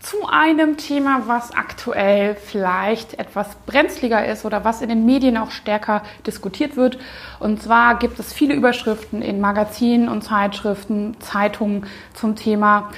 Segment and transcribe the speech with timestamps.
[0.00, 5.50] zu einem Thema, was aktuell vielleicht etwas brenzliger ist oder was in den Medien auch
[5.50, 6.98] stärker diskutiert wird.
[7.40, 12.90] Und zwar gibt es viele Überschriften in Magazinen und Zeitschriften, Zeitungen zum Thema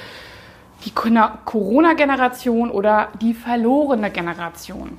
[0.85, 4.97] die Corona-Generation oder die verlorene Generation.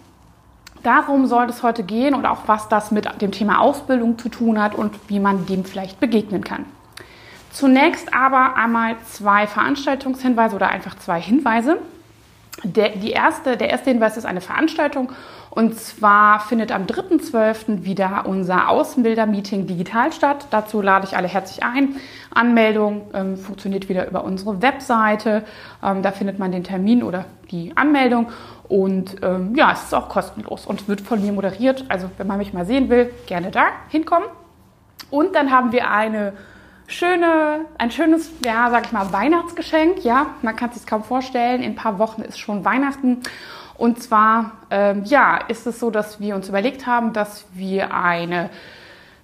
[0.83, 4.61] Darum soll es heute gehen und auch was das mit dem Thema Ausbildung zu tun
[4.61, 6.67] hat und wie man dem vielleicht begegnen kann.
[7.53, 11.79] Zunächst aber einmal zwei Veranstaltungshinweise oder einfach zwei Hinweise.
[12.65, 15.13] Der, die erste, der erste Hinweis ist eine Veranstaltung
[15.51, 17.85] und zwar findet am 3.12.
[17.85, 20.47] wieder unser Außenbilder-Meeting digital statt.
[20.51, 21.97] Dazu lade ich alle herzlich ein.
[22.35, 25.45] Anmeldung ähm, funktioniert wieder über unsere Webseite.
[25.83, 28.31] Ähm, da findet man den Termin oder die Anmeldung
[28.69, 31.85] und ähm, ja, es ist auch kostenlos und wird von mir moderiert.
[31.89, 34.29] Also wenn man mich mal sehen will, gerne da hinkommen.
[35.11, 36.33] Und dann haben wir eine
[36.93, 40.05] schöne, ein schönes, ja, sag ich mal, Weihnachtsgeschenk.
[40.05, 41.63] Ja, man kann es sich kaum vorstellen.
[41.63, 43.23] In ein paar Wochen ist schon Weihnachten.
[43.77, 48.51] Und zwar, ähm, ja, ist es so, dass wir uns überlegt haben, dass wir eine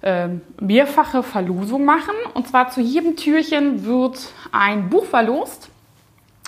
[0.03, 2.15] ähm, mehrfache Verlosung machen.
[2.33, 5.69] Und zwar zu jedem Türchen wird ein Buch verlost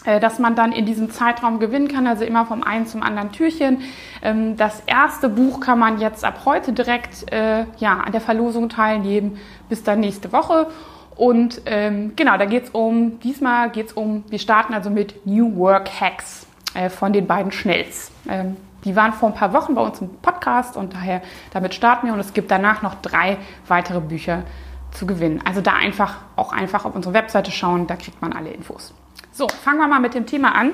[0.03, 3.31] äh, dass man dann in diesem Zeitraum gewinnen kann, also immer vom einen zum anderen
[3.31, 3.81] Türchen.
[4.23, 8.67] Ähm, das erste Buch kann man jetzt ab heute direkt äh, ja, an der Verlosung
[8.67, 9.37] teilnehmen,
[9.69, 10.67] bis dann nächste Woche.
[11.15, 15.25] Und ähm, genau, da geht es um, diesmal geht es um, wir starten also mit
[15.25, 18.11] New Work Hacks äh, von den beiden Schnells.
[18.29, 21.21] Ähm, die waren vor ein paar Wochen bei uns im Podcast und daher
[21.53, 24.43] damit starten wir und es gibt danach noch drei weitere Bücher
[24.91, 25.41] zu gewinnen.
[25.45, 28.93] Also da einfach auch einfach auf unsere Webseite schauen, da kriegt man alle Infos.
[29.31, 30.71] So, fangen wir mal mit dem Thema an.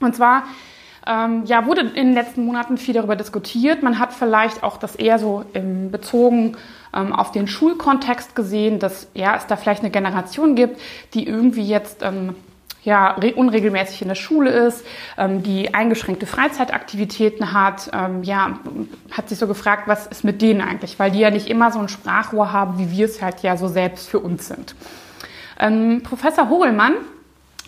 [0.00, 0.44] Und zwar
[1.06, 3.82] ähm, ja, wurde in den letzten Monaten viel darüber diskutiert.
[3.82, 6.56] Man hat vielleicht auch das eher so ähm, bezogen
[6.94, 10.80] ähm, auf den Schulkontext gesehen, dass ja, es da vielleicht eine Generation gibt,
[11.14, 12.34] die irgendwie jetzt ähm,
[12.82, 14.84] ja, unregelmäßig in der Schule ist,
[15.18, 18.58] ähm, die eingeschränkte Freizeitaktivitäten hat, ähm, ja,
[19.10, 21.78] hat sich so gefragt, was ist mit denen eigentlich, weil die ja nicht immer so
[21.78, 24.74] ein Sprachrohr haben, wie wir es halt ja so selbst für uns sind.
[25.58, 26.94] Ähm, Professor Hogelmann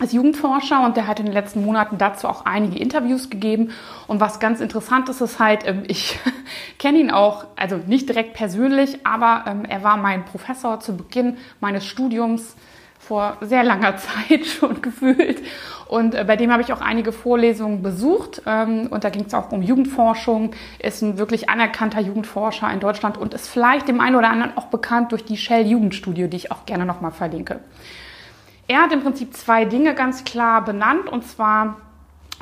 [0.01, 3.71] ist Jugendforscher und der hat in den letzten Monaten dazu auch einige Interviews gegeben.
[4.07, 6.19] Und was ganz interessant ist, ist halt, ähm, ich
[6.79, 11.37] kenne ihn auch, also nicht direkt persönlich, aber ähm, er war mein Professor zu Beginn
[11.59, 12.55] meines Studiums
[12.97, 13.97] vor sehr langer
[14.29, 15.41] Zeit schon gefühlt.
[15.87, 18.41] Und äh, bei dem habe ich auch einige Vorlesungen besucht.
[18.47, 20.51] Ähm, und da ging es auch um Jugendforschung.
[20.79, 24.67] Ist ein wirklich anerkannter Jugendforscher in Deutschland und ist vielleicht dem einen oder anderen auch
[24.67, 27.59] bekannt durch die Shell Jugendstudie, die ich auch gerne nochmal verlinke.
[28.67, 31.09] Er hat im Prinzip zwei Dinge ganz klar benannt.
[31.09, 31.77] Und zwar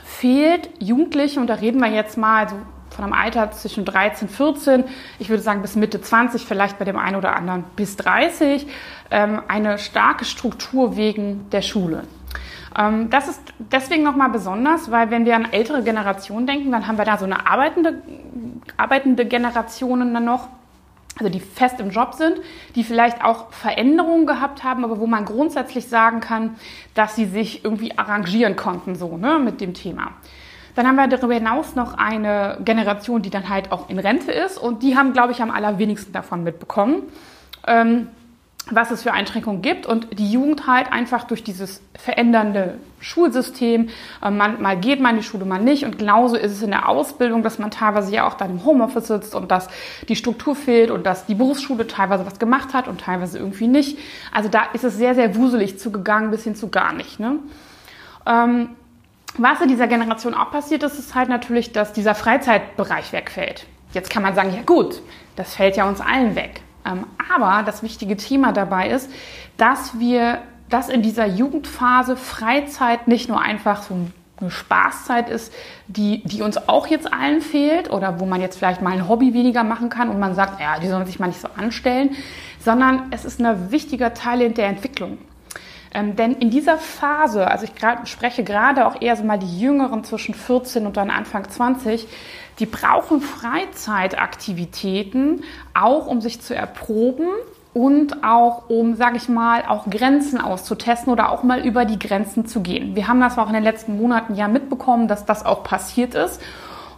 [0.03, 2.55] fehlt Jugendliche, und da reden wir jetzt mal so
[2.91, 4.83] von einem Alter zwischen 13, 14,
[5.17, 8.67] ich würde sagen bis Mitte 20, vielleicht bei dem einen oder anderen bis 30,
[9.11, 12.03] ähm, eine starke Struktur wegen der Schule.
[12.77, 16.97] Ähm, das ist deswegen nochmal besonders, weil wenn wir an ältere Generationen denken, dann haben
[16.97, 18.01] wir da so eine arbeitende,
[18.77, 20.49] arbeitende Generationen dann noch
[21.19, 22.39] also die fest im Job sind,
[22.75, 26.55] die vielleicht auch Veränderungen gehabt haben, aber wo man grundsätzlich sagen kann,
[26.93, 30.11] dass sie sich irgendwie arrangieren konnten so ne, mit dem Thema.
[30.75, 34.57] Dann haben wir darüber hinaus noch eine Generation, die dann halt auch in Rente ist
[34.57, 37.03] und die haben, glaube ich, am allerwenigsten davon mitbekommen.
[37.67, 38.07] Ähm,
[38.69, 43.89] was es für Einschränkungen gibt und die Jugend halt einfach durch dieses verändernde Schulsystem,
[44.23, 46.69] äh, man, mal geht man in die Schule, mal nicht und genauso ist es in
[46.69, 49.67] der Ausbildung, dass man teilweise ja auch dann im Homeoffice sitzt und dass
[50.07, 53.97] die Struktur fehlt und dass die Berufsschule teilweise was gemacht hat und teilweise irgendwie nicht.
[54.31, 57.19] Also da ist es sehr, sehr wuselig zugegangen bis hin zu gar nicht.
[57.19, 57.39] Ne?
[58.27, 58.69] Ähm,
[59.37, 63.65] was in dieser Generation auch passiert ist, ist halt natürlich, dass dieser Freizeitbereich wegfällt.
[63.93, 65.01] Jetzt kann man sagen, ja gut,
[65.35, 66.61] das fällt ja uns allen weg.
[66.85, 69.09] Ähm, aber das wichtige Thema dabei ist,
[69.57, 70.39] dass wir,
[70.69, 73.95] dass in dieser Jugendphase Freizeit nicht nur einfach so
[74.39, 75.53] eine Spaßzeit ist,
[75.87, 79.33] die, die uns auch jetzt allen fehlt oder wo man jetzt vielleicht mal ein Hobby
[79.33, 82.15] weniger machen kann und man sagt, ja, die sollen sich mal nicht so anstellen,
[82.59, 85.19] sondern es ist ein wichtiger Teil in der Entwicklung.
[85.93, 89.59] Ähm, denn in dieser Phase, also ich grad, spreche gerade auch eher so mal die
[89.59, 92.07] Jüngeren zwischen 14 und dann Anfang 20,
[92.59, 95.43] die brauchen Freizeitaktivitäten
[95.73, 97.27] auch, um sich zu erproben
[97.73, 102.45] und auch um, sage ich mal, auch Grenzen auszutesten oder auch mal über die Grenzen
[102.45, 102.95] zu gehen.
[102.95, 106.41] Wir haben das auch in den letzten Monaten ja mitbekommen, dass das auch passiert ist.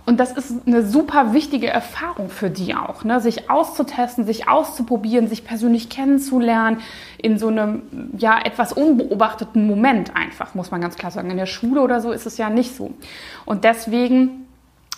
[0.06, 3.22] Und das ist eine super wichtige Erfahrung für die auch, ne?
[3.22, 6.82] sich auszutesten, sich auszuprobieren, sich persönlich kennenzulernen
[7.18, 7.84] in so einem
[8.18, 11.30] ja etwas unbeobachteten Moment einfach, muss man ganz klar sagen.
[11.30, 12.92] In der Schule oder so ist es ja nicht so.
[13.46, 14.46] Und deswegen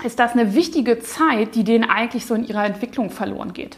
[0.04, 3.78] ist das eine wichtige Zeit, die denen eigentlich so in ihrer Entwicklung verloren geht.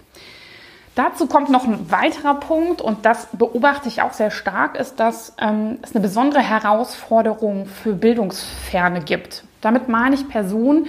[0.95, 5.35] Dazu kommt noch ein weiterer Punkt und das beobachte ich auch sehr stark, ist, dass
[5.39, 9.43] ähm, es eine besondere Herausforderung für Bildungsferne gibt.
[9.61, 10.87] Damit meine ich Personen,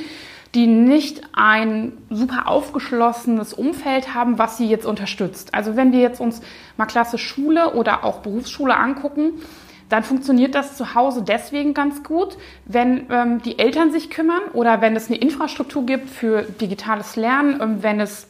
[0.55, 5.55] die nicht ein super aufgeschlossenes Umfeld haben, was sie jetzt unterstützt.
[5.55, 6.41] Also wenn wir jetzt uns
[6.79, 9.43] mal Klasse Schule oder auch Berufsschule angucken,
[9.89, 12.37] dann funktioniert das zu Hause deswegen ganz gut,
[12.67, 17.61] wenn ähm, die Eltern sich kümmern oder wenn es eine Infrastruktur gibt für digitales Lernen,
[17.61, 18.29] ähm, wenn es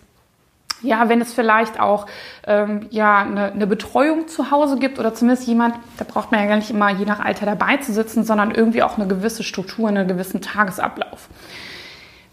[0.80, 2.06] ja, wenn es vielleicht auch
[2.46, 6.46] ähm, ja, eine, eine Betreuung zu Hause gibt oder zumindest jemand, da braucht man ja
[6.46, 9.88] gar nicht immer je nach Alter dabei zu sitzen, sondern irgendwie auch eine gewisse Struktur,
[9.88, 11.28] einen gewissen Tagesablauf.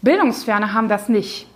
[0.02, 1.48] Bildungsferne haben das nicht.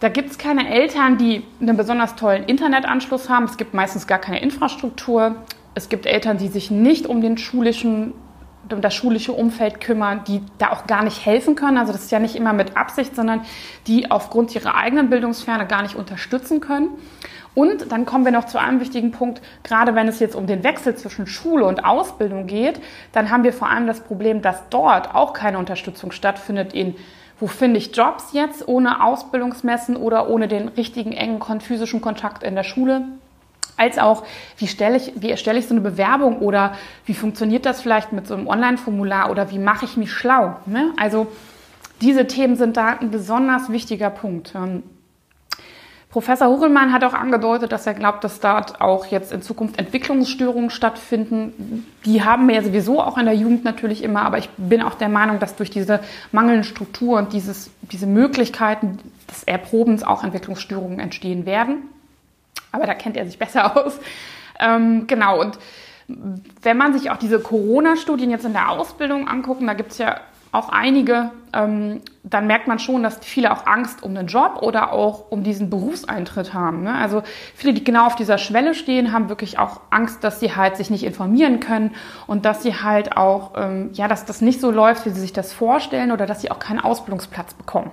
[0.00, 3.44] Da gibt es keine Eltern, die einen besonders tollen Internetanschluss haben.
[3.44, 5.36] Es gibt meistens gar keine Infrastruktur.
[5.74, 8.14] Es gibt Eltern, die sich nicht um den schulischen
[8.70, 11.78] um das schulische Umfeld kümmern, die da auch gar nicht helfen können.
[11.78, 13.42] Also das ist ja nicht immer mit Absicht, sondern
[13.86, 16.90] die aufgrund ihrer eigenen Bildungsferne gar nicht unterstützen können.
[17.54, 20.62] Und dann kommen wir noch zu einem wichtigen Punkt, gerade wenn es jetzt um den
[20.62, 22.80] Wechsel zwischen Schule und Ausbildung geht,
[23.12, 26.94] dann haben wir vor allem das Problem, dass dort auch keine Unterstützung stattfindet in
[27.40, 32.54] wo finde ich Jobs jetzt ohne Ausbildungsmessen oder ohne den richtigen engen physischen Kontakt in
[32.54, 33.04] der Schule?
[33.80, 34.24] Als auch,
[34.58, 36.74] wie stelle ich, wie erstelle ich so eine Bewerbung oder
[37.06, 40.56] wie funktioniert das vielleicht mit so einem Online-Formular oder wie mache ich mich schlau?
[40.66, 40.92] Ne?
[40.98, 41.28] Also
[42.02, 44.54] diese Themen sind da ein besonders wichtiger Punkt.
[44.54, 44.82] Ähm,
[46.10, 50.68] Professor Hurelmann hat auch angedeutet, dass er glaubt, dass dort auch jetzt in Zukunft Entwicklungsstörungen
[50.68, 51.86] stattfinden.
[52.04, 54.96] Die haben wir ja sowieso auch in der Jugend natürlich immer, aber ich bin auch
[54.96, 56.00] der Meinung, dass durch diese
[56.32, 58.98] mangelnde Struktur und dieses, diese Möglichkeiten
[59.30, 61.84] des Erprobens auch Entwicklungsstörungen entstehen werden.
[62.72, 63.98] Aber da kennt er sich besser aus.
[64.58, 65.58] Ähm, genau, und
[66.62, 70.20] wenn man sich auch diese Corona-Studien jetzt in der Ausbildung anguckt, da gibt es ja
[70.52, 74.92] auch einige, ähm, dann merkt man schon, dass viele auch Angst um den Job oder
[74.92, 76.82] auch um diesen Berufseintritt haben.
[76.82, 76.92] Ne?
[76.92, 77.22] Also
[77.54, 80.90] viele, die genau auf dieser Schwelle stehen, haben wirklich auch Angst, dass sie halt sich
[80.90, 81.94] nicht informieren können
[82.26, 85.32] und dass sie halt auch, ähm, ja, dass das nicht so läuft, wie sie sich
[85.32, 87.92] das vorstellen oder dass sie auch keinen Ausbildungsplatz bekommen.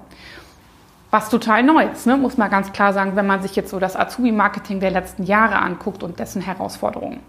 [1.18, 2.16] Was total neu ist, ne?
[2.16, 5.56] muss man ganz klar sagen, wenn man sich jetzt so das Azubi-Marketing der letzten Jahre
[5.56, 7.22] anguckt und dessen Herausforderungen.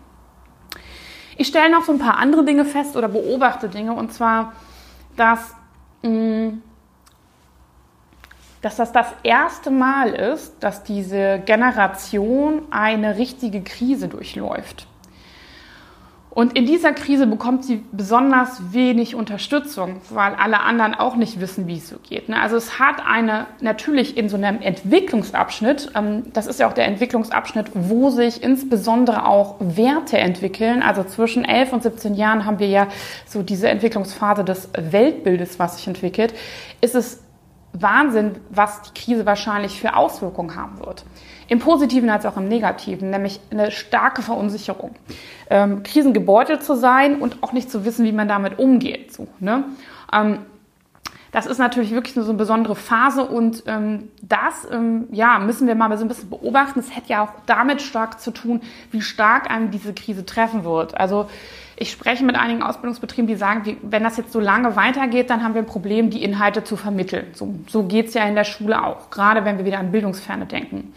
[1.38, 4.52] Ich stelle noch so ein paar andere Dinge fest oder beobachte Dinge und zwar
[5.16, 5.54] dass,
[6.02, 6.62] mh, mm,
[8.60, 14.86] dass das das erste Mal ist, dass diese Generation eine richtige Krise durchläuft.
[16.30, 21.66] Und in dieser Krise bekommt sie besonders wenig Unterstützung, weil alle anderen auch nicht wissen,
[21.66, 22.28] wie es so geht.
[22.28, 22.40] Ne?
[22.40, 26.86] Also es hat eine, natürlich in so einem Entwicklungsabschnitt, ähm, das ist ja auch der
[26.86, 30.82] Entwicklungsabschnitt, wo sich insbesondere auch Werte entwickeln.
[30.82, 32.88] Also zwischen 11 und 17 Jahren haben wir ja
[33.26, 36.34] so diese Entwicklungsphase des Weltbildes, was sich entwickelt.
[36.80, 37.22] Ist es
[37.72, 41.04] Wahnsinn, was die Krise wahrscheinlich für Auswirkungen haben wird.
[41.48, 44.94] Im Positiven als auch im Negativen, nämlich eine starke Verunsicherung.
[45.50, 49.14] Ähm, krisengebeutelt zu sein und auch nicht zu wissen, wie man damit umgeht.
[49.14, 49.64] So, ne?
[50.12, 50.40] Ähm,
[51.32, 55.74] das ist natürlich wirklich so eine besondere Phase und ähm, das ähm, ja, müssen wir
[55.74, 56.80] mal so ein bisschen beobachten.
[56.80, 60.98] Es hätte ja auch damit stark zu tun, wie stark einem diese Krise treffen wird.
[60.98, 61.28] Also
[61.76, 65.44] ich spreche mit einigen Ausbildungsbetrieben, die sagen, wie, wenn das jetzt so lange weitergeht, dann
[65.44, 67.26] haben wir ein Problem, die Inhalte zu vermitteln.
[67.34, 70.46] So, so geht es ja in der Schule auch, gerade wenn wir wieder an Bildungsferne
[70.46, 70.94] denken.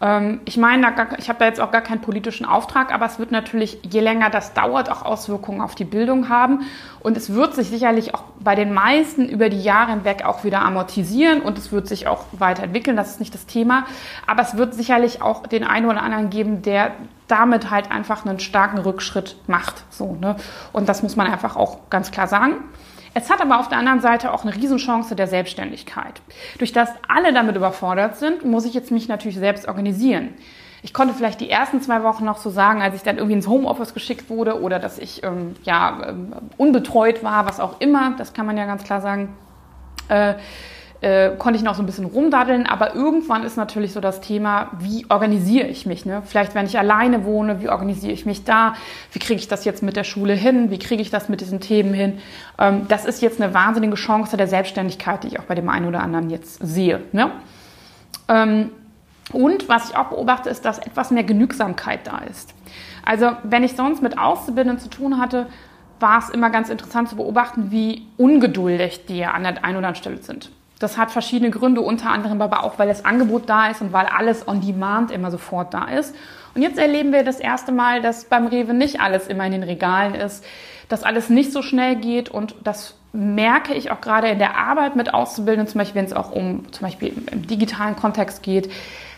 [0.00, 0.86] Ähm, ich meine,
[1.18, 4.30] ich habe da jetzt auch gar keinen politischen Auftrag, aber es wird natürlich, je länger
[4.30, 6.62] das dauert, auch Auswirkungen auf die Bildung haben.
[7.00, 10.62] Und es wird sich sicherlich auch bei den meisten über die Jahre hinweg auch wieder
[10.62, 12.96] amortisieren und es wird sich auch weiterentwickeln.
[12.96, 13.84] Das ist nicht das Thema.
[14.26, 16.92] Aber es wird sicherlich auch den einen oder anderen geben, der
[17.28, 19.84] damit halt einfach einen starken Rückschritt macht.
[19.90, 20.36] So, ne?
[20.72, 22.56] Und das muss man einfach auch ganz klar sagen.
[23.14, 26.20] Es hat aber auf der anderen Seite auch eine Riesenchance der Selbstständigkeit.
[26.58, 30.34] Durch das alle damit überfordert sind, muss ich jetzt mich natürlich selbst organisieren.
[30.82, 33.46] Ich konnte vielleicht die ersten zwei Wochen noch so sagen, als ich dann irgendwie ins
[33.46, 38.34] Homeoffice geschickt wurde oder dass ich ähm, ja ähm, unbetreut war, was auch immer, das
[38.34, 39.34] kann man ja ganz klar sagen.
[40.08, 40.34] Äh,
[41.04, 44.70] äh, konnte ich noch so ein bisschen rumdaddeln, aber irgendwann ist natürlich so das Thema,
[44.78, 46.06] wie organisiere ich mich?
[46.06, 46.22] Ne?
[46.24, 48.74] Vielleicht, wenn ich alleine wohne, wie organisiere ich mich da?
[49.12, 50.70] Wie kriege ich das jetzt mit der Schule hin?
[50.70, 52.20] Wie kriege ich das mit diesen Themen hin?
[52.58, 55.86] Ähm, das ist jetzt eine wahnsinnige Chance der Selbstständigkeit, die ich auch bei dem einen
[55.86, 57.02] oder anderen jetzt sehe.
[57.12, 57.30] Ne?
[58.28, 58.70] Ähm,
[59.30, 62.54] und was ich auch beobachte, ist, dass etwas mehr Genügsamkeit da ist.
[63.04, 65.48] Also wenn ich sonst mit Auszubildenden zu tun hatte,
[66.00, 69.96] war es immer ganz interessant zu beobachten, wie ungeduldig die an der einen oder anderen
[69.96, 70.50] Stelle sind.
[70.84, 74.06] Das hat verschiedene Gründe, unter anderem aber auch, weil das Angebot da ist und weil
[74.06, 76.14] alles on demand immer sofort da ist.
[76.54, 79.62] Und jetzt erleben wir das erste Mal, dass beim Rewe nicht alles immer in den
[79.62, 80.44] Regalen ist,
[80.88, 84.94] dass alles nicht so schnell geht und das merke ich auch gerade in der Arbeit
[84.94, 88.70] mit Auszubildenden, zum Beispiel wenn es auch um zum Beispiel im digitalen Kontext geht,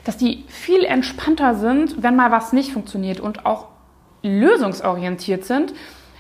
[0.05, 3.67] dass die viel entspannter sind, wenn mal was nicht funktioniert und auch
[4.23, 5.75] lösungsorientiert sind.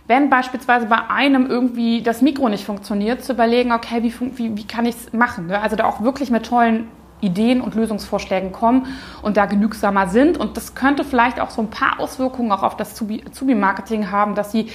[0.06, 4.66] Wenn beispielsweise bei einem irgendwie das Mikro nicht funktioniert, zu überlegen, okay, wie, wie, wie
[4.66, 5.48] kann ich es machen?
[5.48, 5.60] Ne?
[5.60, 6.88] Also da auch wirklich mit tollen
[7.20, 8.86] Ideen und Lösungsvorschlägen kommen
[9.22, 10.38] und da genügsamer sind.
[10.38, 14.52] Und das könnte vielleicht auch so ein paar Auswirkungen auch auf das Zubi-Marketing haben, dass
[14.52, 14.70] sie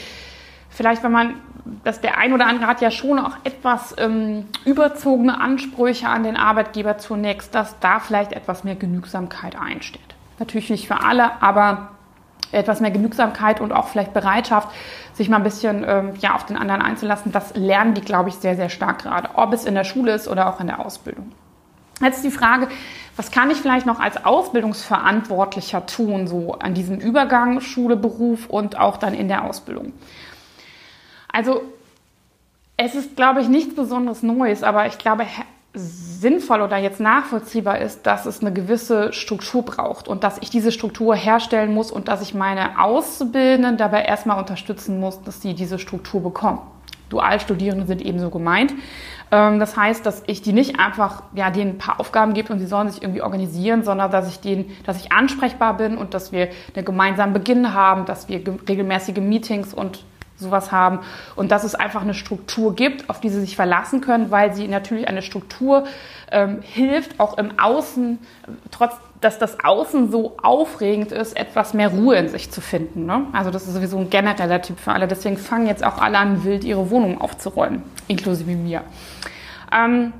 [0.69, 1.35] vielleicht, wenn man,
[1.83, 6.35] dass der ein oder andere hat ja schon auch etwas ähm, überzogene Ansprüche an den
[6.35, 10.01] Arbeitgeber zunächst, dass da vielleicht etwas mehr Genügsamkeit einsteht.
[10.39, 11.91] Natürlich nicht für alle, aber
[12.51, 14.69] etwas mehr Genügsamkeit und auch vielleicht Bereitschaft,
[15.13, 18.35] sich mal ein bisschen ähm, ja, auf den anderen einzulassen, das lernen die, glaube ich,
[18.35, 21.31] sehr, sehr stark gerade, ob es in der Schule ist oder auch in der Ausbildung.
[22.01, 22.67] Jetzt die Frage,
[23.15, 28.79] was kann ich vielleicht noch als Ausbildungsverantwortlicher tun, so an diesem Übergang Schule, Beruf und
[28.79, 29.93] auch dann in der Ausbildung?
[31.31, 31.61] Also
[32.77, 35.25] es ist, glaube ich, nichts besonders Neues, aber ich glaube,
[35.73, 40.71] sinnvoll oder jetzt nachvollziehbar ist, dass es eine gewisse Struktur braucht und dass ich diese
[40.71, 45.79] Struktur herstellen muss und dass ich meine Auszubildenden dabei erstmal unterstützen muss, dass sie diese
[45.79, 46.59] Struktur bekommen.
[47.09, 48.73] Dualstudierende sind ebenso gemeint.
[49.31, 52.59] Ähm, das heißt, dass ich die nicht einfach, ja, denen ein paar Aufgaben gebe und
[52.59, 56.31] sie sollen sich irgendwie organisieren, sondern dass ich denen, dass ich ansprechbar bin und dass
[56.31, 60.03] wir einen gemeinsamen Beginn haben, dass wir regelmäßige Meetings und
[60.41, 60.99] sowas haben
[61.35, 64.67] und dass es einfach eine Struktur gibt, auf die sie sich verlassen können, weil sie
[64.67, 65.85] natürlich eine Struktur
[66.31, 68.19] ähm, hilft, auch im Außen,
[68.71, 73.05] trotz dass das Außen so aufregend ist, etwas mehr Ruhe in sich zu finden.
[73.05, 73.27] Ne?
[73.33, 75.07] Also das ist sowieso ein genereller Tipp für alle.
[75.07, 78.81] Deswegen fangen jetzt auch alle an, wild ihre Wohnung aufzuräumen, inklusive mir.
[79.71, 80.13] Ähm,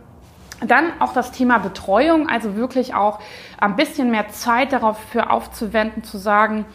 [0.66, 3.20] dann auch das Thema Betreuung, also wirklich auch
[3.58, 6.66] ein bisschen mehr Zeit darauf für aufzuwenden, zu sagen,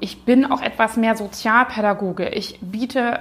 [0.00, 2.28] ich bin auch etwas mehr Sozialpädagoge.
[2.28, 3.20] Ich biete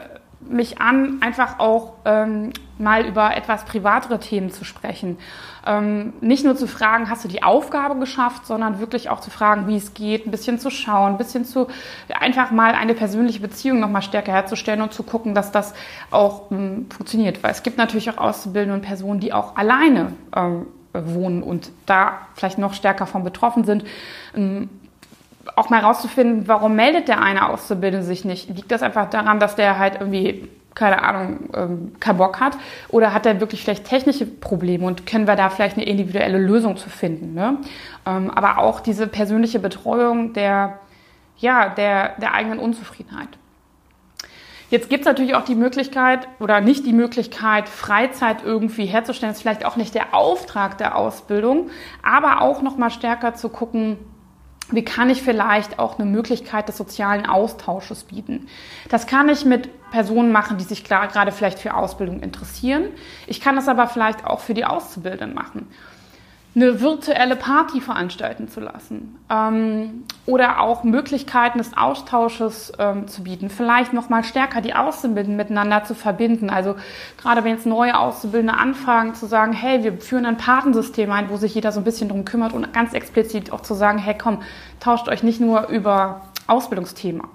[0.50, 5.18] mich an, einfach auch ähm, mal über etwas privatere Themen zu sprechen.
[5.66, 9.68] Ähm, nicht nur zu fragen, hast du die Aufgabe geschafft, sondern wirklich auch zu fragen,
[9.68, 11.68] wie es geht, ein bisschen zu schauen, ein bisschen zu
[12.14, 15.74] einfach mal eine persönliche Beziehung noch mal stärker herzustellen und zu gucken, dass das
[16.12, 17.42] auch ähm, funktioniert.
[17.44, 22.58] Weil es gibt natürlich auch auszubildende Personen, die auch alleine ähm, wohnen und da vielleicht
[22.58, 23.84] noch stärker von betroffen sind.
[25.56, 28.50] Auch mal rauszufinden, warum meldet der eine Auszubildende sich nicht?
[28.50, 32.58] Liegt das einfach daran, dass der halt irgendwie, keine Ahnung, ähm, keinen Bock hat?
[32.90, 36.78] Oder hat er wirklich vielleicht technische Probleme und können wir da vielleicht eine individuelle Lösung
[36.78, 37.34] zu finden?
[37.34, 37.58] Ne?
[38.06, 40.80] Ähm, aber auch diese persönliche Betreuung der,
[41.38, 43.30] ja, der, der eigenen Unzufriedenheit.
[44.72, 49.32] Jetzt gibt es natürlich auch die Möglichkeit oder nicht die Möglichkeit, Freizeit irgendwie herzustellen.
[49.32, 51.70] Das ist vielleicht auch nicht der Auftrag der Ausbildung,
[52.02, 53.98] aber auch noch mal stärker zu gucken,
[54.72, 58.48] wie kann ich vielleicht auch eine Möglichkeit des sozialen Austausches bieten?
[58.90, 62.86] Das kann ich mit Personen machen, die sich klar, gerade vielleicht für Ausbildung interessieren.
[63.28, 65.68] Ich kann das aber vielleicht auch für die Auszubildenden machen
[66.56, 73.50] eine virtuelle Party veranstalten zu lassen ähm, oder auch Möglichkeiten des Austausches ähm, zu bieten,
[73.50, 76.50] vielleicht noch mal stärker die Auszubildenden miteinander zu verbinden.
[76.50, 76.76] Also
[77.18, 81.36] gerade wenn jetzt neue Auszubildende anfangen zu sagen, hey, wir führen ein Patensystem ein, wo
[81.36, 84.42] sich jeder so ein bisschen drum kümmert und ganz explizit auch zu sagen, hey, komm,
[84.80, 87.28] tauscht euch nicht nur über Ausbildungsthema.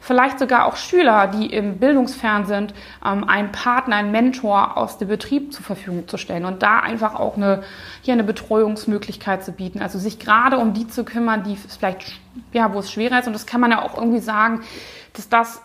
[0.00, 5.08] Vielleicht sogar auch Schüler, die im Bildungsfern sind, ähm, einen Partner, einen Mentor aus dem
[5.08, 7.62] Betrieb zur Verfügung zu stellen und da einfach auch eine,
[8.02, 9.80] hier eine Betreuungsmöglichkeit zu bieten.
[9.80, 12.20] Also sich gerade um die zu kümmern, die vielleicht,
[12.52, 13.26] ja, wo es schwerer ist.
[13.26, 14.62] Und das kann man ja auch irgendwie sagen,
[15.14, 15.62] dass das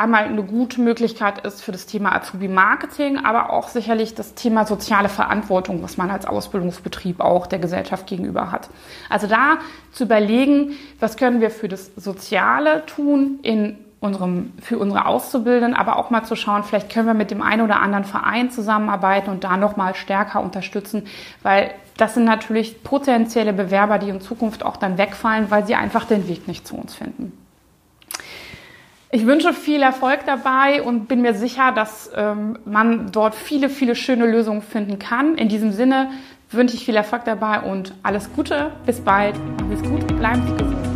[0.00, 5.08] einmal eine gute Möglichkeit ist für das Thema Azubi-Marketing, aber auch sicherlich das Thema soziale
[5.08, 8.70] Verantwortung, was man als Ausbildungsbetrieb auch der Gesellschaft gegenüber hat.
[9.08, 9.58] Also da
[9.92, 15.96] zu überlegen, was können wir für das Soziale tun in unserem, für unsere Auszubildenden, aber
[15.96, 19.44] auch mal zu schauen, vielleicht können wir mit dem einen oder anderen Verein zusammenarbeiten und
[19.44, 21.06] da nochmal stärker unterstützen,
[21.42, 26.06] weil das sind natürlich potenzielle Bewerber, die in Zukunft auch dann wegfallen, weil sie einfach
[26.06, 27.39] den Weg nicht zu uns finden.
[29.12, 33.96] Ich wünsche viel Erfolg dabei und bin mir sicher, dass ähm, man dort viele, viele
[33.96, 35.36] schöne Lösungen finden kann.
[35.36, 36.10] In diesem Sinne
[36.50, 38.70] wünsche ich viel Erfolg dabei und alles Gute.
[38.86, 39.34] Bis bald.
[39.68, 40.06] Bis gut.
[40.16, 40.89] Bleiben Sie gesund.